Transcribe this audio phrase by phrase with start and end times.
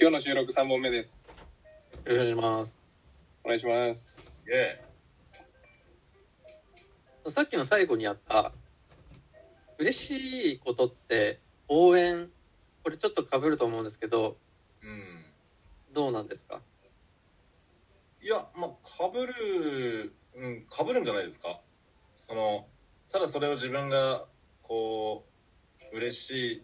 [0.00, 1.28] 今日の収録3本目です。
[2.06, 2.80] よろしくお願いします。
[3.44, 4.44] お願いします。
[7.28, 8.52] さっきの最後にあった、
[9.78, 12.30] 嬉しいことって応援、
[12.82, 14.38] これちょっと被ると思うんですけど、
[14.82, 15.24] うん
[15.92, 16.60] どうなんですか？
[18.22, 21.60] いやまあかぶるうんかぶるんじゃないですか
[22.16, 22.66] その
[23.12, 24.24] ただそれを自分が
[24.62, 25.26] こ
[25.92, 26.62] う嬉しい、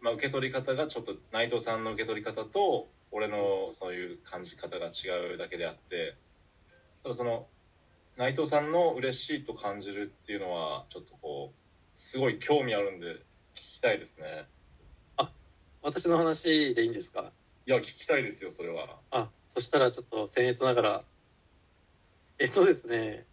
[0.00, 6.14] まあ、受け取り方がちょっと内藤さんの受け取り方と俺のそういう感じ方が違うだけであって
[7.02, 7.46] ただその
[8.16, 11.58] 内藤さんの嬉しいと感じるっていうのはちょっとこう
[11.94, 13.06] すごい興味あるんで
[13.54, 14.46] 聞きたいですね。
[15.80, 17.32] 私の話でいいんですか？
[17.66, 18.98] いや聞きたいですよそれは。
[19.12, 21.04] あ、そしたらちょっと僭越ながら、
[22.40, 23.26] えっとですね、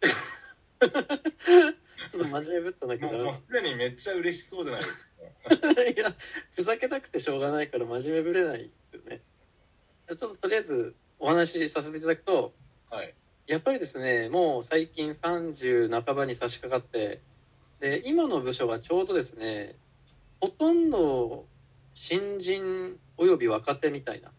[0.80, 0.90] ちょっ
[2.10, 5.06] と真面目ぶったんだけもうもうど、すでにめっちゃ嬉しそうじゃないですか
[5.94, 6.14] いや、
[6.54, 9.20] ふざけたくてしょうがないから真面目ぶれないですよね。
[10.08, 12.52] ちょっととりあえずお話しさせていただくと、
[12.90, 13.14] はい
[13.46, 17.20] やっぱりですね、もう最近30半ばに差し掛かって、
[17.80, 19.76] で、今の部署はちょうどですね、
[20.40, 21.46] ほとんど
[21.94, 24.30] 新人および若手みたいな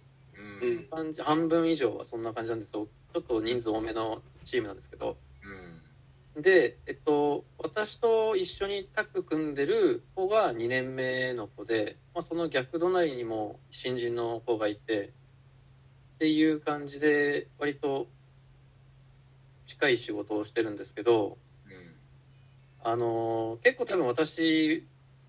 [0.61, 2.87] うん半分以上はそんな感じなんですよ。
[3.13, 5.17] ちょっと人数多めのチームなんですけど。
[6.35, 15.13] うんで、えっと、私と一緒にタッグ組んでる子が2年目の子で、まあ、その逆隣にも新人の子がいて、
[16.15, 18.07] っていう感じで、割と
[19.67, 22.91] 近い仕事をしてるんですけど、うん。
[22.91, 24.87] あの結構多分私、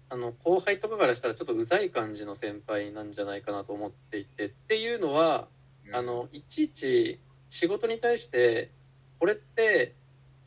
[0.08, 5.48] あの、後輩とかからしたらちょっとうざい感じの先輩なんじゃないかなと思っていて、っていうのは、
[5.86, 5.96] うん。
[5.96, 8.70] あの、いちいち仕事に対して、
[9.18, 9.94] これって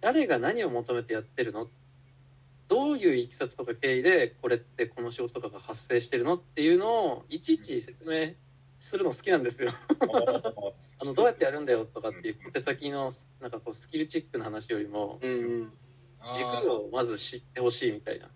[0.02, 1.68] 誰が何を求めてやってるの？
[2.68, 6.36] どういういきさつとか経緯でこれってこの仕事とかが発生してるの？
[6.36, 8.34] っていうのをいちいち説明
[8.80, 9.72] するの好きなんですよ。
[11.00, 13.12] あの、どうやってやるんだよとかっていう小手先の
[13.42, 15.74] なんかこうスキルチックな話よりもうんうん。
[16.34, 18.28] 軸をまず知ってほしいみたいな。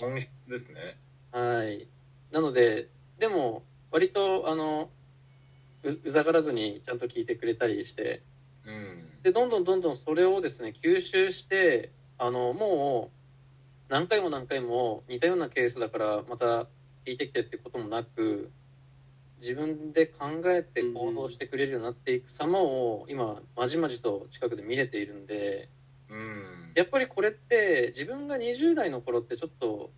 [0.00, 0.98] 本質ですね
[1.30, 1.86] はい。
[2.32, 2.88] なので、
[3.20, 4.90] でも割とあの、
[5.84, 8.22] ううざがらずにちゃんと聞いてくれたりして、
[8.66, 13.10] うんで、どんどんどんどんそれをですね、吸収して、あの、も
[13.88, 16.66] う、何回も何回も似たようなケースだから、また
[17.06, 18.50] 聞いてきてってこともなく、
[19.40, 25.70] 自分で考えて行動してくれるようになっていく様を、今、まじまじと近くで見れているんで、
[26.10, 26.72] うん。
[26.74, 29.90] やっぱりこれって、自分が20代の頃ってちょっと、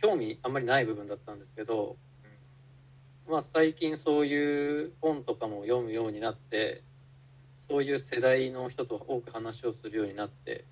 [0.00, 1.98] 興味あんまりない部分だったんですけど、
[3.28, 6.82] まあ最近そういう本とかも読むようになって、
[7.68, 10.64] そういう世代の人と多く話をするようになって、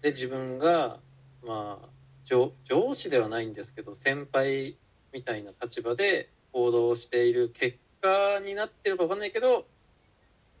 [0.00, 0.98] で、自分が、
[1.44, 1.88] まあ、
[2.24, 4.76] 上上司ではないんですけど、先輩
[5.12, 9.66] みたいな立場で行動している結果になってるかわかんないけど、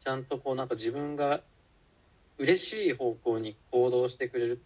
[0.00, 1.42] ちゃんとこうなんか自分が
[2.38, 4.60] 嬉しい方向に行動してくれる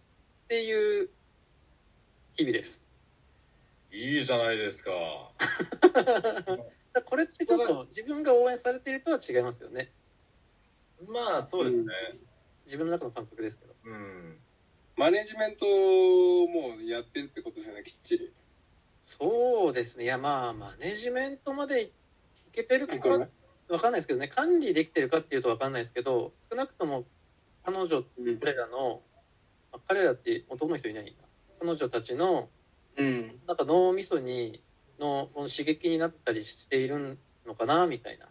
[0.45, 1.09] っていう
[2.33, 2.83] 日々です。
[3.91, 4.91] いいじゃないですか
[7.05, 9.91] これってちょっと自分が応援されているとは違いますよね。
[11.07, 11.93] まあそうですね
[12.65, 13.73] 自分の中の感覚ですけど。
[13.85, 14.37] うん
[14.97, 15.67] マネジメント
[16.47, 18.33] もやってるってことですよね、きっちり。
[19.03, 20.05] そうですね。
[20.05, 21.91] いや、まあ、マネジメントまでい
[22.51, 23.29] けてるかそうね
[23.69, 24.27] わかんないですけどね。
[24.27, 27.05] 管理できてるかっていうとわかんないですけど、少なくとも
[27.63, 28.39] 彼女、うん。
[28.39, 29.01] 彼らの、
[29.71, 31.11] あ彼らって男の人いないな。
[31.59, 32.49] 彼女たちの、
[32.97, 33.39] うん。
[33.45, 34.63] なんか脳みそに、
[34.99, 38.25] の刺激になったりしているのかな、みたいな。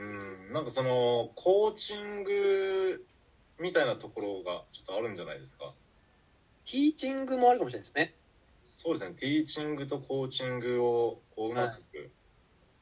[0.00, 3.04] うんなんかそのコーチング
[3.60, 5.72] みたいなところがちょっとあるんじゃないですか？
[6.64, 8.14] ティーチングもあるかもしれないですね。
[8.64, 12.10] そうですねティーチングとコーチングをこううまく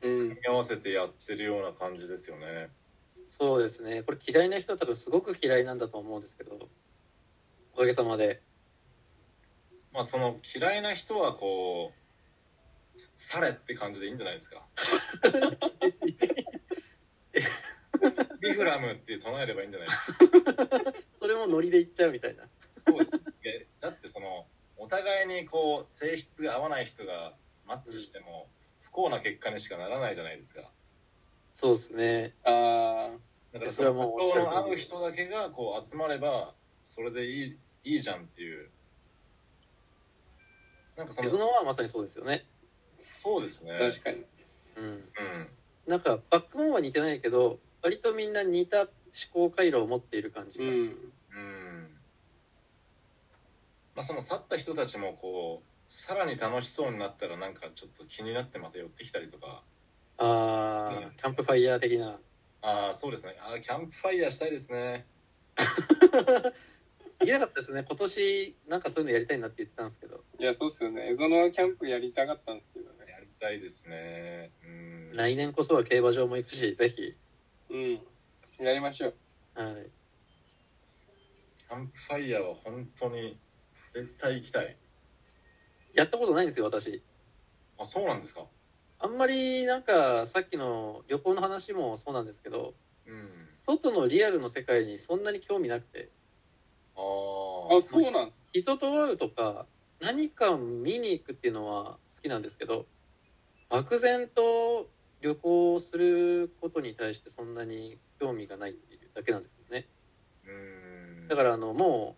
[0.02, 0.34] うん組。
[0.34, 2.68] み合わせてやってるような感じですよね
[3.26, 4.02] そうですね。
[4.04, 6.68] これ嫌いな人は多分すごく嫌いなんだと思うんですけど、
[7.74, 8.40] おかげさまで。
[9.92, 11.92] まあその嫌いな人はこ
[12.96, 14.64] うされって感じでいいんじゃないですか？
[18.58, 20.92] ビフラムって唱えればいいんじゃないですか？
[21.18, 22.48] それもノリで言っちゃうみたいな。
[22.86, 23.12] そうです
[23.44, 24.46] えだってその
[24.76, 27.34] お互いにこう性質が合わない人が
[27.66, 28.48] マッチしても
[28.80, 30.70] 不幸な結果にしかならないじゃないですか
[31.52, 32.34] そうですね。
[32.44, 33.10] あ
[33.52, 38.70] だからそれはもうおっしゃる通りの合う人だけがこう集まればそれでいいいいじゃんっていう
[40.96, 42.44] なんかそ水の野はまさにそうですよね。
[43.22, 44.24] そうですねあ、確かに。
[44.76, 44.84] うん。
[44.84, 45.48] うん
[45.86, 48.88] なんか、バックボーンは似てないけど、割とみんな似た思
[49.32, 50.64] 考回路を持っている感じが。
[50.64, 50.72] うん。
[50.72, 50.98] うん
[53.94, 59.64] まあその去った人たちもこさらに楽しそうになったらなんかちょっと気になってまた寄ってきたりとか
[60.18, 62.20] ああ、うんキャンプファイヤー的な。
[62.62, 65.04] ああそうですねあーキャンプファイヤーしたいですね
[67.20, 67.84] いけなかったですね。
[67.86, 71.10] 今年、なんかそういうのやりたいなって言ってたんですけど、いや、そうっすよね。
[71.10, 73.10] エゾノキャンプやりたかったんですけどね。
[73.10, 77.10] やりたいですねうん来年こそは競馬場も行くし、ぜひ。
[77.70, 78.00] うん。
[78.64, 79.14] やりましょう。
[79.54, 79.90] はい。
[81.68, 83.38] キャンプファイヤーは本当に
[83.92, 84.76] 絶対行きたい
[85.94, 87.02] やったことないんですよ、私。
[87.78, 88.46] あそうなんですか？
[89.00, 92.74] あんまりなんかさっきの旅行の話もそうなんですけど
[93.06, 96.08] うん外のリアルの世界にそんなに興味なくて
[96.96, 98.44] あああ、そうなんです。
[98.52, 99.66] 人と会うとか
[100.00, 102.86] 何か見に行くっていうのは好きなんですけど
[103.68, 104.88] 漠然と
[105.20, 109.86] 旅行することに対してそんなに興味がないっていうだけなんですよね。
[110.46, 111.28] うん。
[111.28, 112.16] だからあのも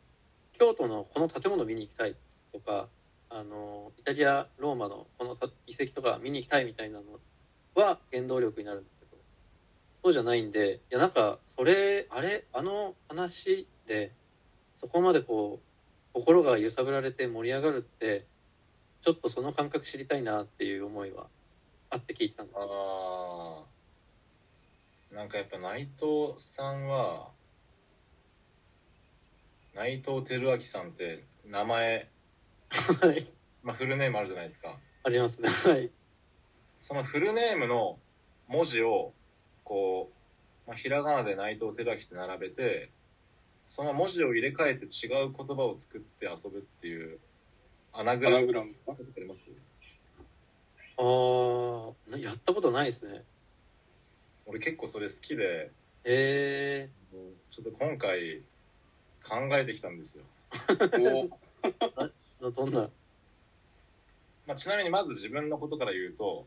[0.54, 2.14] う京都のこの建物見に行きたい
[2.52, 2.88] とか
[3.30, 7.04] あのイタリアローマのこのさ遺跡とか見に行きたいみたいなの
[7.74, 9.16] は原動力になるんですけど
[10.02, 14.12] そうじゃないんでいやなんかそれあれあの話で
[14.80, 18.26] そこまでこう心が揺さぶられて盛り上がるって
[19.02, 21.26] ちょっとその感覚知りたいなっていう思いは
[21.90, 23.64] あって聞いてたんですよあ
[25.12, 27.28] あなんかやっぱ内藤さんは
[29.74, 32.08] 内藤輝明さんって名前、
[32.70, 33.26] はい。
[33.62, 34.76] まあ、フルネームあるじゃないですか。
[35.04, 35.48] ありますね。
[35.48, 35.90] はい。
[36.80, 37.98] そのフルネームの
[38.48, 39.12] 文字を
[39.64, 40.10] こ
[40.66, 42.90] う、まあ、ひらがなで内藤輝明って並べて
[43.68, 47.18] その文字を入れ替えて違う言葉を作って遊ぶっていう
[47.92, 48.42] アナグアラム。
[48.42, 48.74] ナグラム。
[48.88, 49.69] あります？
[51.02, 53.24] ああやったことないですね。
[54.46, 55.70] 俺結構それ好きで
[56.04, 56.88] え
[57.50, 58.42] ちょっと今回
[59.22, 62.10] 考えてきたんですよ、おー、
[62.50, 62.90] どんな？
[64.46, 66.46] まあ、ちなみにまず自分のことから言うと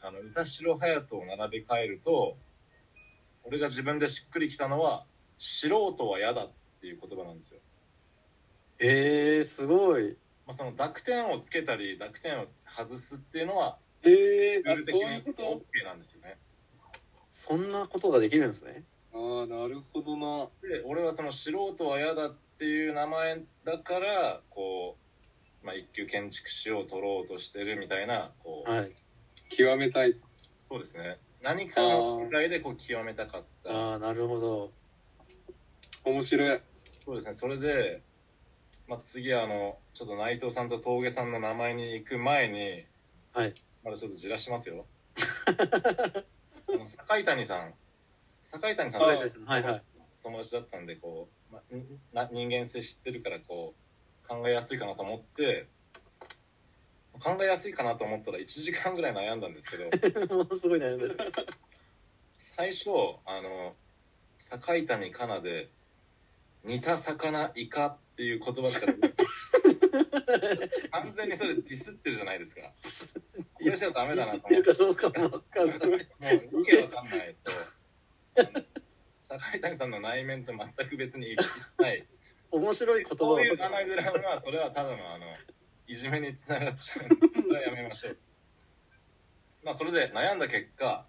[0.00, 2.36] あの歌城隼人を並べ替えると
[3.42, 5.04] 俺が自分でしっくりきたのは
[5.38, 7.60] 素人は嫌だっていう言葉なんですよ、
[8.78, 16.36] えー、すごいまあ、その濁点をつけたり濁点を外すっていうのはえー、あ、ルーそういうにこ OK なんですよね。
[17.30, 18.84] そんなことができるんですね。
[19.12, 20.48] とああ、なるほどな。
[20.68, 24.96] で俺はその素人は嫌だっていう名前だからこ
[25.62, 28.90] う、まあ、一級建築士を取ろうとしてるみたいなこう、はい。
[29.48, 30.14] 極めたい。
[30.68, 31.18] そうですね。
[31.42, 33.70] 何かの世界でこう極めたかった。
[33.70, 34.70] ああなるほど。
[36.04, 36.60] 面白い。
[37.04, 37.34] そうですね。
[37.34, 38.02] それで、
[38.86, 42.84] まあ、次あのちょっと内藤さんと峠さんの名前に行く前に
[43.32, 43.54] はい。
[43.84, 44.86] まだちょっとじらしますよ。
[45.16, 47.74] あの坂谷さん。
[48.42, 49.82] 坂谷さんあはいはいはい。
[50.22, 51.62] 友達だったんでこう、ま
[52.12, 53.74] な人間性知ってるからこ
[54.24, 55.66] う考えやすいかなと思って
[57.20, 59.84] 考えやすいかなと思ったら1時間ぐらい悩んだんですけど。
[60.36, 61.16] ものすごい悩ん
[62.38, 62.90] 最初
[63.26, 63.74] あの
[64.38, 65.68] 坂谷かなで
[66.62, 69.14] 「似た魚イカ」っていう言葉しか出て
[70.92, 72.60] 完全にそれディスってるじゃないですか。
[73.54, 74.72] これじゃダメだなと言思って。
[74.72, 75.78] るかどうかもわかんない。
[75.78, 77.52] もう意見わかんないと。
[79.20, 82.06] 坂谷さんの内面と全く別に一致しない。
[82.52, 83.24] 面白い言葉。
[83.24, 85.26] をそういうアナグラムはそれはただのあの
[85.88, 87.08] いじめにつながっちゃう
[87.42, 88.18] それはやめましょう。
[89.64, 91.04] まあそれで悩んだ結果、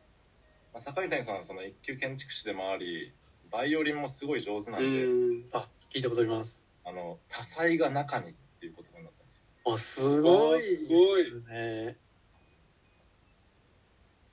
[0.74, 3.13] まあ、坂谷さんはその一級建築士でもあり
[3.51, 5.50] バイオリンもすごい上手なうんで、ん。
[5.53, 9.74] あ聞いたことありますあの多彩が中にっていう言葉になったんですよ。
[9.74, 10.60] あすごい。
[10.60, 11.98] あすごいですね。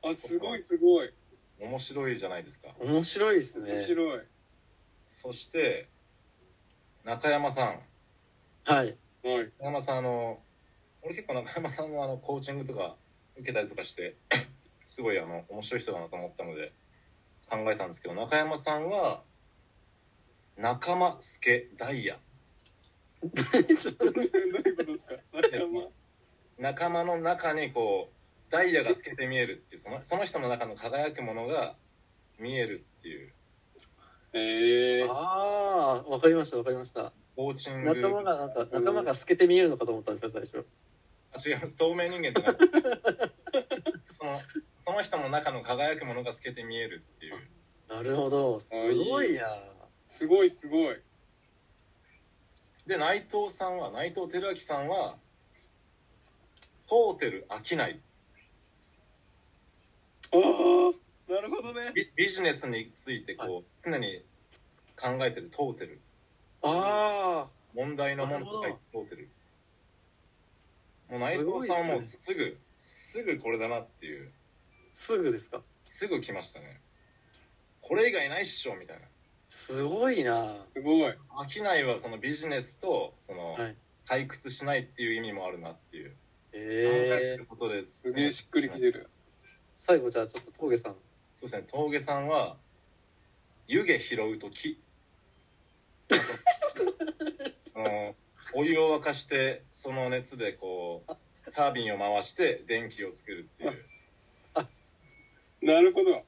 [0.05, 1.13] あ、すごいすごい。
[1.61, 2.69] 面白いじゃないですか。
[2.81, 4.21] 面白いです面ね白い。
[5.09, 5.89] そして
[7.05, 7.81] 中山さん。
[8.65, 8.97] はい。
[9.23, 9.51] はい。
[9.59, 10.41] 中山さんあの
[11.03, 12.97] 俺結構中山さんのあのコーチングとか
[13.37, 14.17] 受けたりとかして
[14.89, 16.73] すごいあの面白い人だなと思ったので
[17.49, 19.23] 考えたんですけど中山さんは
[20.57, 22.19] 仲間助ダイヤ
[23.23, 25.89] どういうことですか仲間。
[26.59, 31.77] 仲間の中にこうダイヤが透けて見えるっていうそのその人の中の輝くものが
[32.39, 33.33] 見えるっていう。
[34.35, 35.11] ええー。
[35.11, 37.13] ああわかりましたわかりました。
[37.37, 37.95] コーチング。
[37.95, 40.67] 仲間がなんか仲間が透けて見えるのかと思ったんですよ最初。
[41.33, 41.77] あ違います。
[41.77, 42.79] 透明人間じゃなくて
[44.19, 44.41] その
[44.81, 47.35] その人の中の輝くものが透けて見えるっていう。
[47.89, 48.61] なるほど。
[48.61, 49.43] すごいな。
[50.07, 51.01] すごいすごい。
[52.87, 55.17] で内藤さんは内藤輝明さんは
[56.89, 58.01] トーテル飽きない。
[60.33, 61.93] ああ、なるほどね。
[61.95, 64.25] ビビジネスについてこう、常に
[65.01, 66.01] 考えてるトーテル
[66.63, 69.29] あ問題の問と書いてトーテル
[71.11, 74.31] もう内藤さんはもうすぐすぐこれだなっていう。
[74.93, 75.61] すぐですか？
[75.87, 76.81] すぐ来ましたね。
[77.81, 79.07] これ以外ないっしょみたいな
[79.53, 80.57] すごいな。
[80.73, 81.15] すごい。
[81.49, 83.77] 商いはそのビジネスとそのはい。
[84.09, 86.11] 退屈しないっていう意味もあるなっていう。
[86.11, 86.15] 考
[86.55, 87.35] え。
[87.35, 88.03] えることです。
[88.03, 89.09] すげえしっくりきてる。
[89.79, 90.95] 最後じゃあちょっと峠さん。
[91.39, 91.65] そうですね。
[91.71, 92.57] 峠さんは
[93.69, 94.81] 湯気拾うと木
[98.55, 101.17] お湯を沸かしてその熱でこう
[101.53, 103.85] タービンを回して電気を作るっていう。
[105.67, 106.25] なるほど。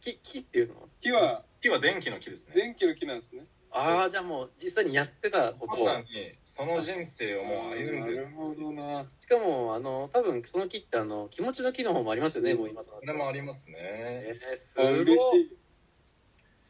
[0.00, 0.88] 木木っていうの？
[1.00, 2.54] 木は木は電気の木ですね。
[2.54, 3.44] 電気の木なんですね。
[3.70, 5.80] ああじゃあもう実際にやってたこと。
[5.80, 6.06] をまさに
[6.44, 8.16] その人生をもう歩んでる。
[8.16, 9.02] なるほどな。
[9.02, 12.58] しかもあの多分その木ってあの気持ちの木の方もありますよね、うん。
[12.58, 13.76] もう今となっこれてはもありますね。
[13.78, 14.40] え
[14.76, 15.56] あー、す嬉ごい。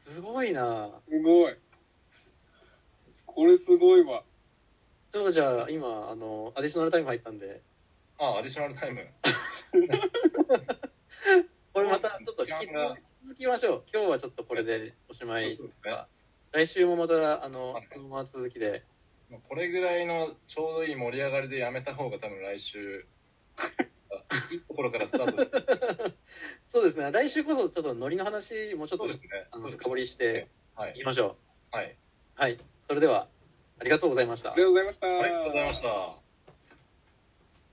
[0.01, 0.91] すごいな。
[1.09, 1.57] すごい。
[3.25, 4.23] これすごいわ。
[5.11, 7.63] ちょっとじゃあ今あのアディショナルタイム入ったんで。
[8.19, 9.07] あアディショナルタイム。
[11.73, 12.97] これまたちょっと引き時間が
[13.33, 13.85] 続きましょう。
[13.91, 15.57] 今日はちょっとこれでおしまい。
[15.57, 16.05] そうですね。
[16.53, 17.89] 来週もまたあのはい。
[17.91, 18.85] このまま続きで。
[19.49, 23.07] これぐらいのちょうどいい盛り上がりでやめた方が多分来週
[24.51, 26.13] いいところからスタート
[26.69, 27.11] そうですね。
[27.11, 29.49] 来週こそちょっとノリの話もうちょっとそうですね。
[29.51, 30.93] あのそうです深掘りしてはい。
[30.93, 31.39] いきましょ
[31.71, 31.87] はい。
[31.87, 31.97] う
[32.35, 32.59] はい。
[32.87, 33.29] それでは
[33.79, 34.53] ありがとうございました。
[34.53, 35.07] ありがとうございました。
[35.07, 36.22] ありがとうございました。